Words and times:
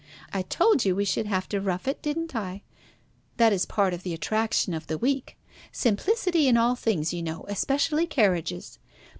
I 0.33 0.41
told 0.41 0.83
you 0.83 0.95
we 0.95 1.05
should 1.05 1.27
have 1.27 1.47
to 1.49 1.61
rough 1.61 1.87
it, 1.87 2.01
didn't 2.01 2.35
I? 2.35 2.63
That 3.37 3.53
is 3.53 3.67
part 3.67 3.93
of 3.93 4.01
the 4.01 4.15
attraction 4.15 4.73
of 4.73 4.87
the 4.87 4.97
week. 4.97 5.37
Simplicity 5.71 6.47
in 6.47 6.57
all 6.57 6.73
things, 6.75 7.13
you 7.13 7.21
know, 7.21 7.45
especially 7.47 8.07
carriages. 8.07 8.79